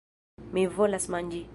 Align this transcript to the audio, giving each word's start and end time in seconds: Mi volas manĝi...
Mi 0.57 0.65
volas 0.79 1.09
manĝi... 1.17 1.47